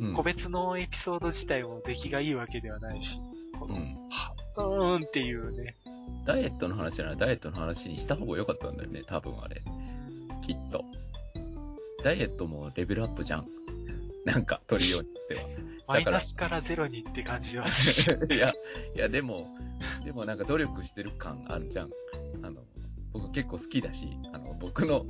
[0.00, 0.14] うん。
[0.14, 3.18] 個別のエピソード自体も出来がいいわけではないし、
[3.58, 4.08] この、うん。
[4.10, 5.76] はうーんっていうね。
[6.24, 9.62] ダイエットの話じゃない、ダイエットの話にした方が良かったんだよね、多分あれ。
[10.46, 10.84] きっと。
[12.02, 13.46] ダイエットもレベルアップじゃん。
[14.24, 15.42] なんか、取りよっては。
[15.86, 17.66] マイナスからゼロにって感じは。
[18.30, 18.52] いや、
[18.94, 19.48] いや、でも、
[20.04, 21.90] でもなんか努力してる感あるじゃん。
[22.42, 22.62] あの、
[23.12, 25.04] 僕結構好きだし、あの、僕の、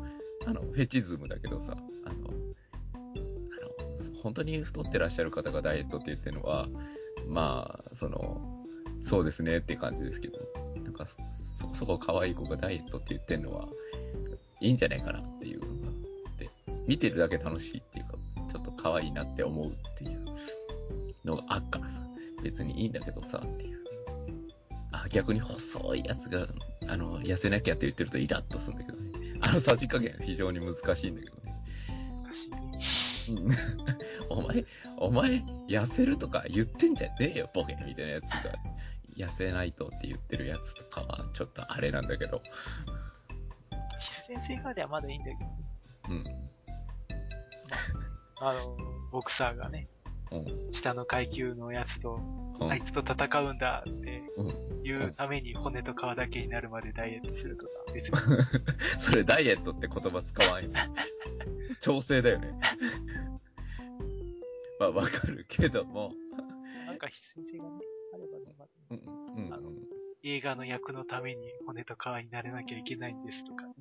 [0.46, 2.43] あの、フェチズムだけどさ、あの、
[4.24, 6.66] 本当に太ってらっしゃる方がダイエットって言ってるのは、
[7.28, 8.40] まあ、その、
[9.02, 10.38] そうですねって感じですけど、
[10.82, 13.68] なんか、そこそこ可愛い子がダイエットって言ってるのは、
[14.62, 16.50] いいんじゃないかなっていうのがあって、
[16.88, 18.14] 見てるだけ楽しいっていうか、
[18.50, 20.24] ちょっと可愛いなって思うっていう
[21.26, 22.00] のがあっからさ、
[22.42, 23.78] 別にいいんだけどさ、っていう。
[24.90, 26.48] あ、逆に細いやつが、
[26.88, 29.10] あの、痩せなきゃって言ってるとイラッとするんだけどね。
[29.42, 31.42] あのさじ加減非常に難しいんだけどね。
[33.28, 33.48] うん
[34.30, 34.64] お前、
[34.98, 35.30] お前、
[35.68, 38.52] 痩せるとか言ってんじゃねえよ、ボケみたいなやつが、
[39.16, 42.42] 痩せないとって言ってるやつとかは、ちょっとあれなんだけど。
[44.26, 45.50] 先生側ではまだいいんだけど、
[46.10, 46.24] うん。
[48.40, 48.76] あの、
[49.10, 49.88] ボクサーがね、
[50.32, 50.72] うん。
[50.74, 54.86] 下の階級のやつと、うんあいつと戦うんだってうん。
[54.86, 60.70] いうために骨と皮だけになるまでダイエットするとか、別 にそれダイエットって言葉使わんよ。
[61.80, 62.54] 調整だよね。
[64.84, 66.12] まあ、わかるけども。
[66.86, 67.70] なんか必然性がね、
[68.12, 69.70] あればね、またうんうんうんあの
[70.22, 73.74] 映画の役のために骨と皮になれなきゃいけないんですとかね。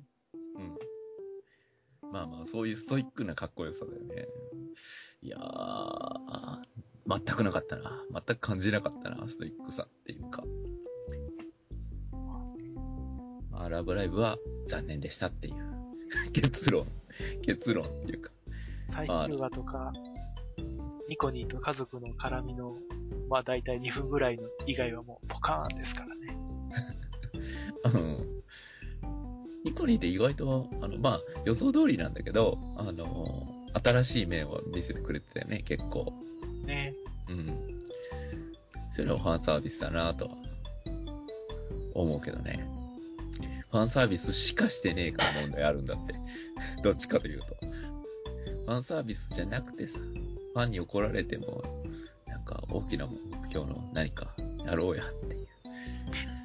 [2.02, 2.10] うん。
[2.12, 4.28] まあまあ、そういうストイックなかっこよさだよね。
[5.22, 6.58] いやー、
[7.08, 8.02] 全くなかったな。
[8.12, 10.44] 全く感じなかったな、ストイックさっていうか。
[13.50, 14.36] まあ、ラブライブは
[14.66, 15.54] 残念でしたっていう
[16.32, 16.86] 結論、
[17.42, 18.30] 結論っていうか。
[18.92, 19.92] 最終話とか、
[21.08, 22.74] ニコニーと家族の絡みの、
[23.28, 26.38] まあ大体2分ぐらいの以外はもうポカーンですからね。
[27.84, 28.34] うん。
[29.64, 33.46] ニコニーって意外と、あの、まあ、予想通りなんだけど、あの、
[33.82, 36.12] 新しい面を見せてくれてたよね、結構。
[36.66, 36.94] ね。
[37.28, 37.46] うん。
[38.90, 40.36] そういうのはファンサービスだなとは
[41.94, 42.68] 思うけどね。
[43.70, 46.14] ファンサービスしかしてねえから問題あるんだって。
[46.82, 47.46] どっちかというと。
[48.66, 49.98] ファンサービスじゃなくてさ、
[50.54, 51.62] ファンに怒られても、
[52.28, 53.16] なんか大きな目
[53.48, 55.48] 標の何かやろうやっていう。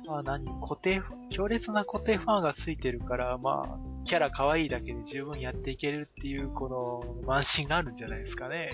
[0.08, 8.72] まあ何固定、強烈な固定ファンがついてるから、まあ、キャラ可愛いだけで十分やっていけるっていう、この、慢心があるんじゃないですかね。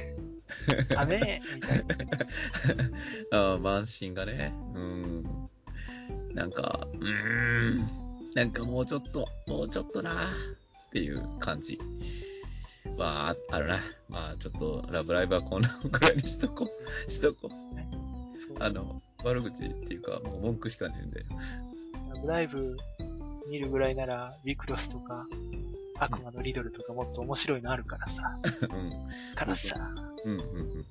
[0.90, 1.96] ダメみたいな。
[3.38, 4.54] ああ、慢心がね。
[4.74, 5.24] うん。
[6.34, 8.06] なんか、うーん。
[8.34, 11.78] なんかもうちょっと、もうちょっとなっていう感じ
[12.98, 13.80] はああるな。
[14.10, 16.68] まあちょっと、ラブライブはこんなくらいにしとこ
[17.08, 17.12] う。
[17.12, 18.64] しとこう。
[18.64, 21.26] あの、悪口っていうか、もう文句しかねえんで。
[22.16, 22.78] ラブライブ
[23.50, 25.26] 見るぐらいなら、ウィクロスとか、
[26.00, 28.40] 悪魔のリドルとかもっと面白いのあるからさ。
[28.76, 28.92] うん。
[29.36, 29.62] からさ。
[30.26, 30.44] うんうんう
[30.80, 30.86] ん。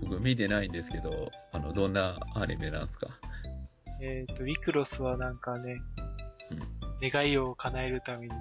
[0.00, 3.08] 僕見てないんですけど、あの、どんなアニメなんすか？
[4.00, 5.80] えっ、と、ウィクロスはなんかね、
[7.00, 8.32] 願いを叶えるために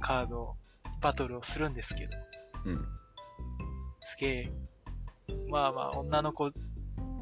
[0.00, 0.56] カード、
[1.00, 2.18] バトルをするんですけど、
[2.66, 2.76] うん。
[2.76, 4.52] すげえ、
[5.50, 6.50] まあまあ、女の子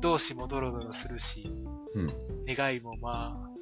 [0.00, 1.44] 同士もドロドロするし、
[1.94, 2.06] うん。
[2.46, 3.56] 願いもまあ、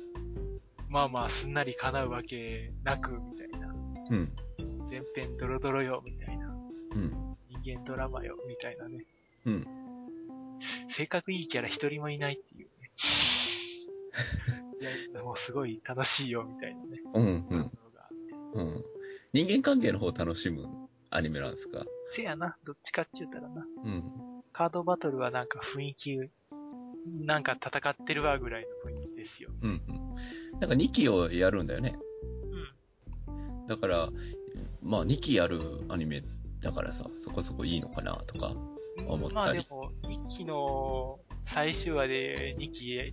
[0.88, 3.68] まあまあ、すんなり叶うわけなく、みたいな。
[4.10, 4.32] うん。
[4.90, 6.46] 全編ドロドロよ、みたいな。
[6.94, 7.36] うん。
[7.64, 9.04] 人間ドラマよ、みたいなね。
[9.46, 9.66] うん。
[10.96, 12.92] 性格いいキャラ一人もいないっていうね。
[15.10, 17.00] いや、もうすごい楽しいよ、みたいなね。
[17.14, 17.46] うん。
[17.50, 17.70] うん。
[17.70, 18.93] ところがあってうん。
[19.34, 20.64] 人間関係の方を楽しむ
[21.10, 21.84] アニメなんですか？
[22.14, 23.66] せやな、どっちかって言ったらな。
[23.82, 24.02] うん。
[24.52, 26.16] カードバトルはなんか雰囲気、
[27.26, 29.50] なんか戦ってるわぐらいの雰囲気ですよ。
[29.60, 29.82] うん。
[29.88, 29.92] う
[30.56, 30.60] ん。
[30.60, 31.96] なんか2期をやるんだよね。
[33.26, 33.66] うん。
[33.66, 34.08] だから、
[34.80, 36.22] まあ2期やるアニメ
[36.60, 38.52] だからさ、そこそこいいのかなとか。
[39.08, 41.18] 思ったりまあでも、1期の
[41.52, 43.12] 最終話で2期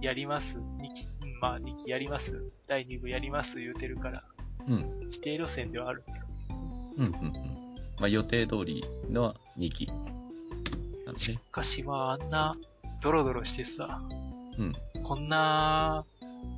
[0.00, 0.44] やります。
[0.44, 2.30] 2期、うんまあ2期やります。
[2.68, 4.22] 第2部やります言うてるから、
[4.68, 4.80] うん。
[4.80, 6.24] 規定路線ではあるんだよ。
[6.98, 7.06] うん。
[7.06, 7.12] うん。
[7.12, 7.32] うん。
[7.98, 9.86] まあ予定通りの2期。
[9.86, 9.92] ね。
[11.18, 12.54] しかしまああんな、
[13.02, 14.00] ドロドロしてさ、
[14.58, 14.72] うん。
[15.04, 16.04] こんな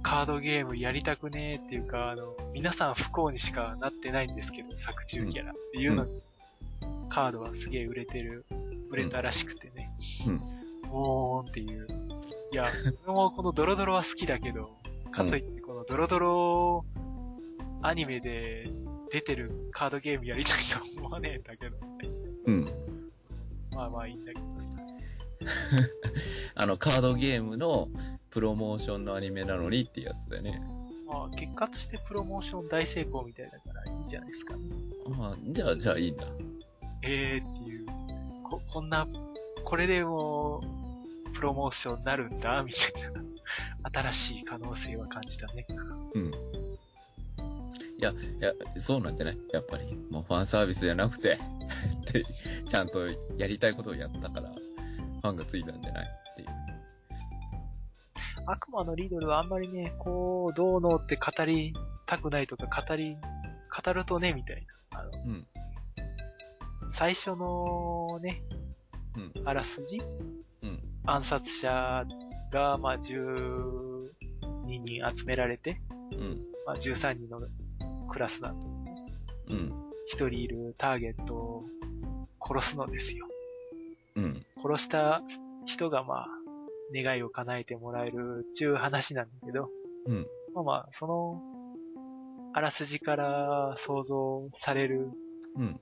[0.03, 6.07] カードゲームやりたくねえっていうか、あの、皆さん不幸にしかなってないんですけど、作中キャラっていうの、
[7.09, 8.45] カードはすげえ売れてる、
[8.91, 9.91] 売れたらしくてね。
[10.27, 10.43] うん。
[10.91, 11.87] おーんっていう。
[12.53, 12.67] いや、
[13.05, 14.71] 俺もこのドロドロは好きだけど、
[15.11, 16.85] かといってこのドロドロ
[17.83, 18.65] アニメで
[19.13, 20.65] 出てるカードゲームやりたい
[20.95, 21.77] と思わねえんだけど、
[22.47, 22.67] うん。
[23.75, 25.89] まあまあいいんだけどさ。
[26.57, 27.89] あの、カードゲームの
[28.31, 30.61] プロモーションのアニメなのにってやつだよね。
[31.07, 34.63] まあ結果としてプロモーション大成功みたいだからいいんじゃないですかね。
[35.21, 36.27] ああ、じゃあ、じゃあいいんだ。
[37.03, 37.87] えーっていう、
[38.43, 39.07] こ、こんな、
[39.65, 43.13] これでもう、プロモーションになるんだみたい
[43.93, 45.67] な、新しい可能性は感じたね。
[46.15, 46.33] うん。
[47.99, 49.39] いや、いや、そうなんじゃない？
[49.53, 49.97] やっぱり。
[50.11, 51.33] もうファンサービスじゃなくて、
[52.09, 52.25] って、
[52.71, 53.07] ちゃんと
[53.37, 56.05] やりたいことをやったから、ファンがついたんじゃない？
[56.05, 56.49] っていう。
[58.47, 61.75] 悪魔のリドルはあんまりね、こう、どうのって語り
[62.07, 63.17] たくないとか、語り、
[63.85, 65.01] 語るとね、みたいな。
[65.01, 65.47] あの、うん。
[66.99, 68.43] 最初のね、
[69.17, 69.47] うん。
[69.49, 69.99] あらすじ？
[70.63, 70.81] うん。
[71.05, 72.05] 暗殺者
[72.53, 74.09] が、まあ、12
[74.67, 75.81] 人集められて、
[76.13, 76.45] うん。
[76.65, 77.41] まあ、13人の
[78.09, 78.91] クラスなんで、
[79.51, 79.91] うん。
[80.15, 81.65] 1人いるターゲットを
[82.41, 83.27] 殺すのですよ。
[84.17, 84.47] うん。
[84.63, 85.23] 殺した
[85.67, 86.27] 人が、まあ、
[86.95, 89.69] 願いを叶えてもらえるっていう話なんだけど、
[90.07, 90.27] うん。
[90.55, 91.43] まあまあ、その、
[92.55, 95.11] あらすじから想像される
[95.57, 95.81] うん。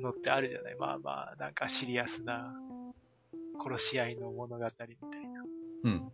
[0.00, 2.52] のってあるじゃないまあまあ、なんかシリアスな
[3.62, 5.44] 殺し合いの物語みたいな。
[5.84, 6.12] うん。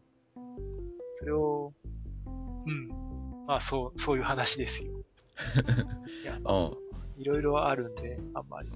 [1.18, 1.72] それを、
[2.66, 2.88] うん。
[3.46, 5.03] まあそう、そういう話ですよ。
[6.22, 6.38] いや。
[7.16, 8.70] いろいろあるんで、あんまり。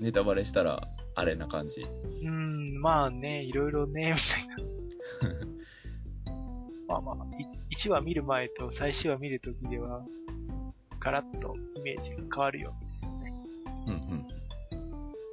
[0.00, 1.82] ネタバレしたら、あれな感じ。
[2.24, 5.52] うん、まあね、いろいろね、みたいな。
[7.00, 7.26] まあまあ、
[7.86, 10.04] 1話見る前と最終話見るときでは、
[10.98, 12.74] ガラッとイメージが変わるよ。
[13.86, 14.26] うんうん。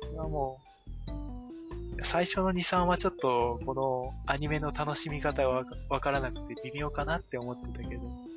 [0.01, 8.28] それはもう、最初の2、3はちょっと、このアニメの楽しみ方がわわからなくて微妙かなって思ってたけど、うん。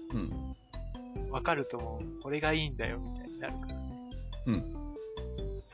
[1.33, 4.11] わかるともう、これがいいんだよ、みたいになるからね。
[4.47, 4.62] うん。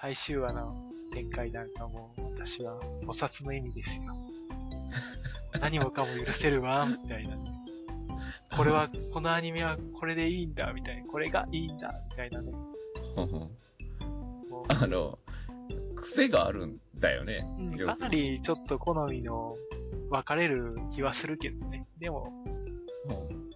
[0.01, 0.75] 最終話の
[1.13, 4.17] 展開なんかもう、私は、お札の意味ですよ。
[5.61, 7.45] 何もかも許せるわ、みたいなね。
[8.57, 11.07] これは、このアニメはこれでいいんだ、みたいな。
[11.07, 12.53] これがいいんだ、みたいなね。
[14.81, 15.19] あの、
[15.97, 17.47] 癖があるんだよね。
[17.59, 19.55] うんかなりちょっと好みの
[20.11, 21.87] 分かれる気はするけどね。
[21.99, 22.33] でも、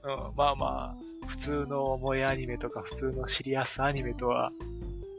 [0.04, 0.96] うん、まあまあ、
[1.40, 4.50] 普通の萌えアニメとか普通のシリアスアニメとは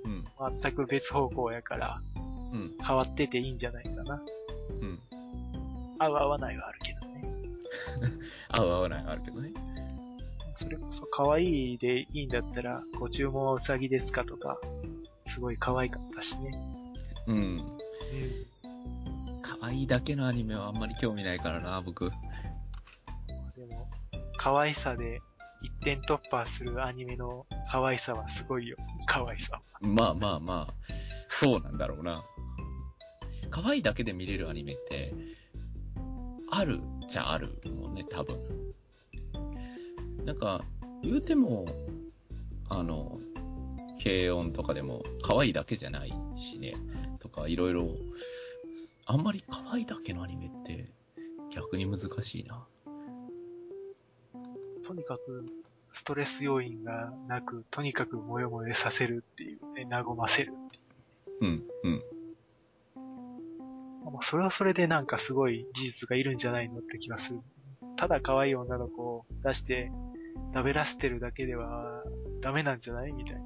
[0.05, 0.25] うん。
[0.61, 2.01] 全く別方向やから
[2.53, 2.71] うん。
[2.85, 4.21] 変わってていいんじゃないかな。
[4.81, 4.99] うん。
[5.99, 7.21] 合う合わないはあるけどね。
[8.57, 9.51] 合う合わないあるけどね。
[10.57, 14.59] それこそ可愛いでいいんだったら、ご注文はうさぎですかとか、
[15.33, 16.51] すごい可愛かったしね。
[17.27, 17.37] うん。
[17.37, 17.77] うん。
[19.41, 22.09] 可愛いだけのアニメはあんまり興味ないからな、僕。
[22.09, 23.87] でも、
[24.37, 25.21] 可愛さで
[25.63, 28.75] 一点突破するアニメの可愛さはすごいよ。
[29.07, 29.61] 可愛さ。
[29.81, 30.73] まあまあまあ、
[31.41, 32.23] そうなんだろうな。
[33.49, 35.13] 可愛いだけで見れるアニメって、
[36.51, 37.49] あるじゃある
[37.81, 38.35] もんね、多分。
[40.25, 40.63] なんか、
[41.01, 41.65] 言うても、
[42.69, 43.19] あの、
[44.03, 46.75] 軽音とかでも可愛いだけじゃないしね、
[47.19, 47.89] とかいろいろ、
[49.05, 50.89] あんまり可愛いだけのアニメって
[51.53, 52.65] 逆に難しいな。
[54.85, 55.45] とにかく、
[55.95, 60.79] ストレス要因がなく、とにかくモヨモヨさせるっていうね、和ませるってい
[61.41, 62.03] うん、うん。
[62.95, 64.11] う。
[64.11, 67.39] まあ、それはそれでなんかすごい技術がいるんじゃないのって気がする。
[67.97, 69.91] ただ可愛い女の子を出して、
[70.53, 72.03] 食べらせてるだけでは
[72.41, 73.45] ダメなんじゃないみたいなね。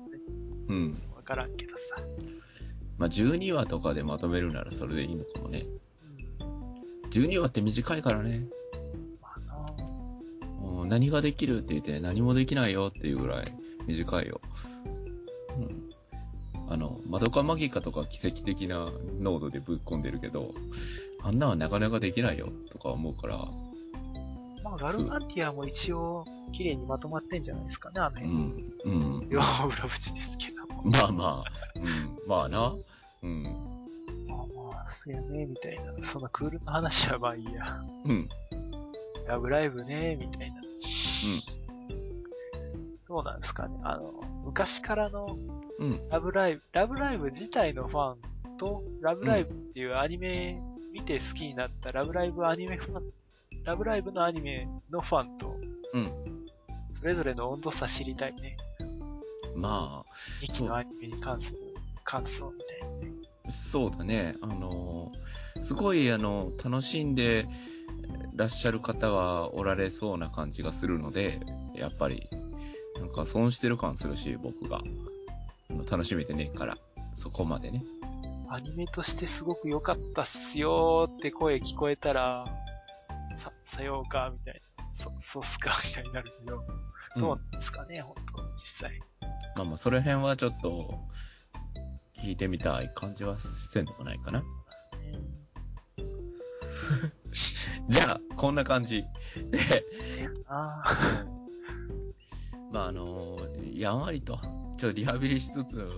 [0.70, 1.02] うん。
[1.16, 2.02] わからんけどさ。
[2.98, 5.66] まあ、12話とかでまとめるならそれでいいのかもね。
[6.42, 7.10] うん。
[7.10, 8.46] 12話って短いからね。
[10.88, 13.54] 何ができるって言って何もできないよっていうぐらい
[13.88, 14.42] 短いよ。
[15.58, 15.88] うん。
[16.70, 18.88] あの、マドカマギカとか奇跡的な
[19.20, 20.54] 濃度でぶっ込んでるけど、
[21.24, 23.48] あんなはなかなかできないよとか思うから、
[24.64, 28.30] まあ、ガルガンティアも一応、綺麗にまとまってんじゃないですかね、あのう辺。
[28.30, 29.30] ん、うん。
[29.30, 30.84] 両方裏縁ですけども。
[30.84, 32.76] まあまあ、うん、まあな、
[33.24, 33.44] うん、
[34.28, 36.12] まあまあ、そうやね、みたいな。
[36.12, 37.82] そんなクールな話はまあいいや。
[38.06, 38.30] うん、
[39.28, 40.62] ラブライブね、みたいな。
[41.24, 41.44] うん、
[43.08, 43.80] どうなんですかね。
[43.84, 44.12] あの、
[44.46, 45.28] 昔からの
[45.80, 50.60] うん、ラブライブ、ラブライブ自体のファンと、ラブライブっていうアニメ
[50.92, 53.04] 見て好きになったラブライブアニメファン、
[53.64, 55.48] ラブライブのアニメのファンと、
[55.94, 56.08] うん。
[57.00, 58.58] それぞれの温度差知りたいね。
[59.56, 60.04] ま
[60.42, 61.58] 2期のアニメに関する
[62.04, 63.12] 感想みたいなね。
[63.48, 64.36] あ、そうだね。
[64.42, 65.12] あの、
[65.64, 67.48] すごい、あの、楽しんで
[68.36, 71.40] らっしゃる方はおられそうな感じがするので、
[71.76, 72.30] やっぱり、
[73.00, 74.82] なんか損してる感するし、僕が。
[75.90, 76.78] 楽しめてねえから、
[77.14, 77.84] そこまでね。
[78.50, 82.46] アニメとしてすごく良かったっすよーって声聞こえたら、
[83.44, 84.86] さ、さようか、みたいな。
[85.04, 86.88] そ、そうっすか、みたいになるけど、うん
[87.20, 89.00] どうなんですかね、本当実際。
[89.56, 90.90] まあまあ、その辺はちょっと、
[92.22, 94.44] 聞いてみたい感じはせんでもないかな。
[97.90, 99.04] じゃあ、こんな感じ。
[99.52, 99.84] で、
[100.48, 101.26] ああ、
[102.72, 103.38] まああの、
[103.74, 104.40] やんわりと、
[104.78, 105.90] ちょっとリハビリしつつ、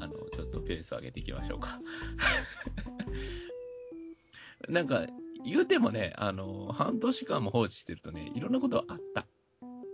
[0.00, 1.78] あの、ちょっとペース上げていきましょうか。
[4.68, 5.06] なんか、
[5.44, 9.26] 言うてもね、あの、半年間も放置してるとね、いろんなことあった。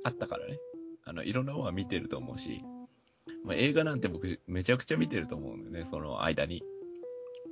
[0.05, 0.59] あったからね。
[1.05, 2.62] あの、いろんなものは見てると思うし、
[3.44, 6.62] まあ、映画なんて僕めちゃくちゃ見てると思うんでね、その間に。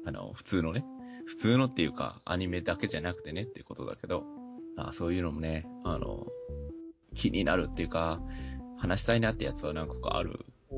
[0.06, 0.84] あの、普通のね。
[1.28, 4.24] 普通のっていうか、アニメだけじゃなくてねっていうことだけど、
[4.78, 6.26] あそういうのもね、あの、
[7.14, 8.18] 気になるっていうか、
[8.78, 10.46] 話したいなってやつは何個かある。
[10.70, 10.74] う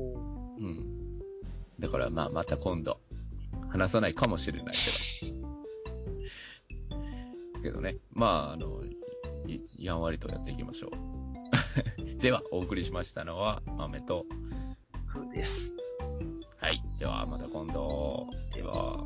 [0.61, 1.19] ん。
[1.79, 2.99] だからまあまた今度、
[3.69, 4.75] 話さないかもしれない
[5.21, 6.97] け
[7.57, 7.63] ど。
[7.63, 8.67] けどね、まああの、
[9.47, 10.91] いやんわりとやっていきましょう。
[12.21, 14.25] では、お送りしましたのは、豆と、
[15.05, 15.51] ふうです。
[16.57, 16.99] はい。
[16.99, 18.27] では、また今度。
[18.53, 19.01] では。